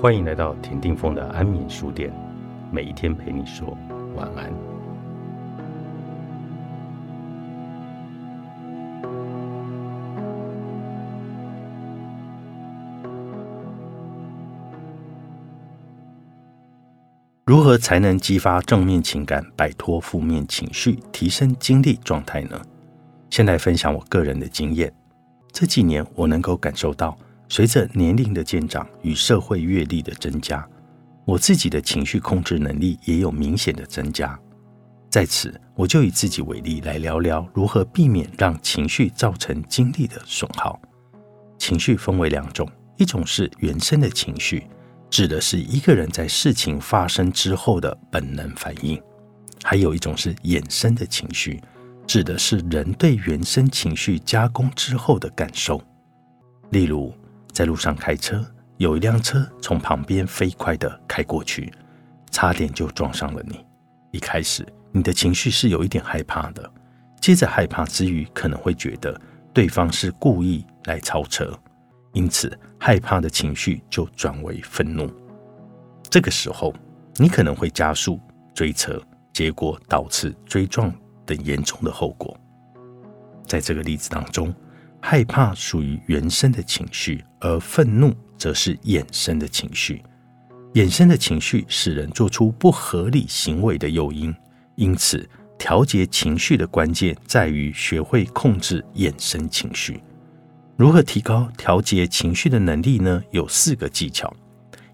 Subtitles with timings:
[0.00, 2.10] 欢迎来到田定峰的安眠书店，
[2.72, 3.76] 每一天陪你说
[4.16, 4.50] 晚安。
[17.44, 22.58] 如何才能激发正面情感，摆脱负面情绪，提升精力状态呢？
[23.28, 24.90] 先来分享我个人的经验。
[25.52, 27.14] 这几年，我能够感受到。
[27.50, 30.64] 随着年龄的渐长与社会阅历的增加，
[31.24, 34.38] 我自己的情绪控制能力也有明显的增加。
[35.10, 40.80] 在此，我就以自己为例来聊聊如何避免让情绪造成精力的损耗。
[41.58, 44.68] 情绪分为两种，一种是原生的情绪，
[45.10, 48.96] 指的是一个人在事情发生之后的本能反应；
[49.64, 51.60] 还有一种是衍生的情绪，
[52.06, 55.82] 指的是人对原生情绪加工之后的感受。
[56.70, 57.12] 例如，
[57.52, 58.44] 在路上开车，
[58.78, 61.72] 有一辆车从旁边飞快地开过去，
[62.30, 63.64] 差点就撞上了你。
[64.12, 66.70] 一开始，你的情绪是有一点害怕的，
[67.20, 69.20] 接着害怕之余，可能会觉得
[69.52, 71.52] 对方是故意来超车，
[72.12, 75.10] 因此害怕的情绪就转为愤怒。
[76.08, 76.74] 这个时候，
[77.16, 78.18] 你可能会加速
[78.54, 79.00] 追车，
[79.32, 80.92] 结果导致追撞
[81.26, 82.36] 等严重的后果。
[83.46, 84.54] 在这个例子当中。
[85.00, 90.02] 害怕属于原生的情绪，而愤怒则是衍生的情绪。
[90.74, 94.32] 衍生的情绪使人做出不合理行为的诱因，
[94.76, 95.28] 因此
[95.58, 100.00] 调节情绪的关键在于学会控制衍生情绪。
[100.76, 103.22] 如何提高调节情绪的能力呢？
[103.32, 104.32] 有四个技巧：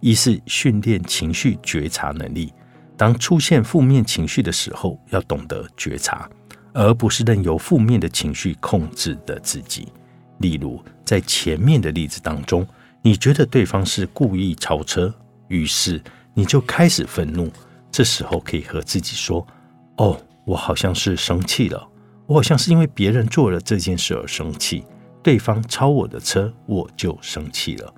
[0.01, 2.53] 一是训练情绪觉察能力，
[2.97, 6.29] 当出现负面情绪的时候，要懂得觉察。
[6.77, 9.89] 而不是任由负面的情绪控制的自己。
[10.39, 12.67] 例如，在前面的例子当中，
[13.01, 15.13] 你觉得对方是故意超车，
[15.49, 15.99] 于是
[16.35, 17.51] 你就开始愤怒。
[17.91, 19.45] 这时候可以和自己说
[19.97, 21.89] ：“哦，我好像是生气了，
[22.27, 24.85] 我好像是因为别人做了这件事而生气。
[25.23, 27.95] 对方超我的车，我就生气了。”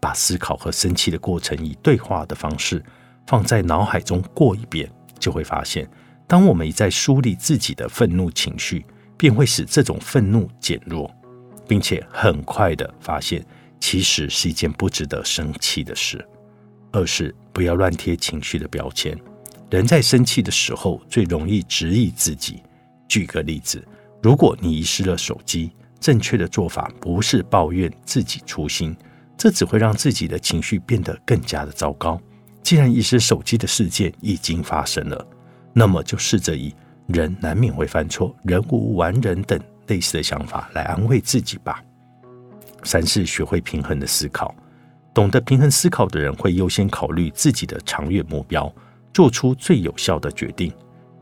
[0.00, 2.82] 把思考和生气的过程以对话的方式
[3.28, 5.88] 放在脑海中过一遍，就会发现。
[6.28, 8.84] 当我们一再梳理自己的愤怒情绪，
[9.16, 11.10] 便会使这种愤怒减弱，
[11.66, 13.44] 并且很快的发现，
[13.80, 16.22] 其实是一件不值得生气的事。
[16.92, 19.18] 二是不要乱贴情绪的标签。
[19.70, 22.62] 人在生气的时候，最容易质疑自己。
[23.08, 23.82] 举个例子，
[24.22, 28.94] 如果你遗失了手机，正确的做法不是抱怨自己粗心，
[29.36, 32.20] 这只会让自己的情绪变得更加的糟糕。
[32.62, 35.26] 既然遗失手机的事件已经发生了。
[35.72, 36.74] 那么就试着以
[37.06, 41.82] “人难免会犯错，人无完人”等类似的想法来安慰自己吧。
[42.84, 44.54] 三是学会平衡的思考，
[45.12, 48.72] 懂得平衡思考的人会优先考虑自己的长远目标，
[49.12, 50.72] 做出最有效的决定。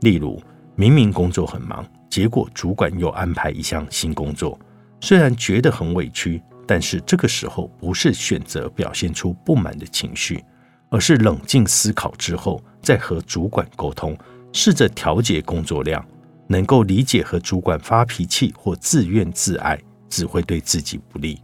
[0.01, 0.41] 例如，
[0.75, 4.59] 明明工作很忙，结果主管又安排一项新工作，
[5.01, 10.45] 虽然觉得很委屈，但是这个时候不是选择表现出不满的情绪，
[10.91, 14.17] 而是冷静思考之后再和主管沟通。
[14.57, 16.03] 试着调节工作量，
[16.47, 19.79] 能够理解和主管发脾气或自怨自艾，
[20.09, 21.39] 只会对自己不利。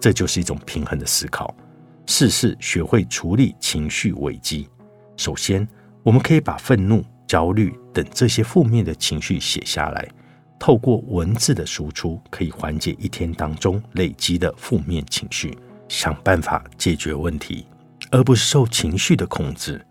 [0.00, 1.52] 这就是一种平衡的思考。
[2.06, 4.68] 试试学会处理情绪危机。
[5.16, 5.66] 首先，
[6.04, 10.08] 我们可以把愤怒、焦虑等这些负面的情绪写下来，
[10.56, 15.58] 透过文字的输出，可以缓解一天当中累积的负面情绪，
[15.88, 17.66] 想办法解决问题，
[18.12, 19.84] 而不是受情绪的控制。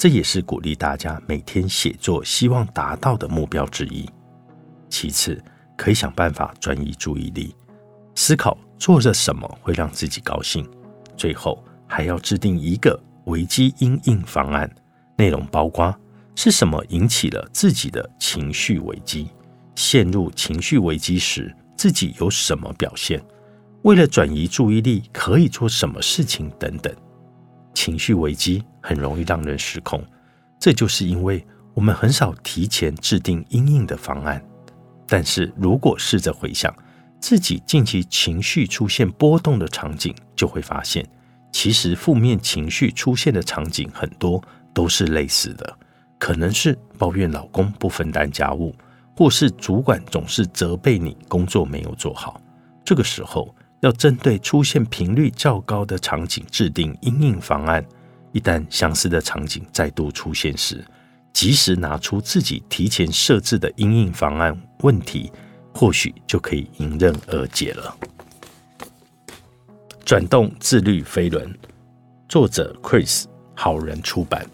[0.00, 4.08] 这也是鼓励大家每天写作希望达到的目标之一。
[4.88, 5.38] 其次，
[5.76, 7.54] 可以想办法转移注意力，
[8.14, 10.66] 思考做着什么会让自己高兴。
[11.18, 14.74] 最后，还要制定一个危机应应方案，
[15.18, 15.94] 内容包括
[16.34, 19.28] 是什么引起了自己的情绪危机，
[19.74, 23.22] 陷入情绪危机时自己有什么表现，
[23.82, 26.90] 为了转移注意力可以做什么事情等等。
[27.74, 30.02] 情绪危机很容易让人失控，
[30.58, 31.44] 这就是因为
[31.74, 34.42] 我们很少提前制定应应的方案。
[35.06, 36.74] 但是如果试着回想
[37.20, 41.08] 自己近期情绪出现波动的场景，就会发现，
[41.52, 45.78] 其实负面情绪出现的场景很多都是类似的，
[46.18, 48.74] 可能是抱怨老公不分担家务，
[49.16, 52.40] 或是主管总是责备你工作没有做好。
[52.84, 53.54] 这个时候。
[53.80, 57.84] 要针对出现频率较高的场景制定应应方案，
[58.32, 60.84] 一旦相似的场景再度出现时，
[61.32, 65.32] 及时拿出自己提前设置的应应方案，问题
[65.74, 67.96] 或许就可以迎刃而解了。
[70.04, 71.56] 转动自律飞轮，
[72.28, 73.24] 作者 Chris，
[73.54, 74.44] 好人出版。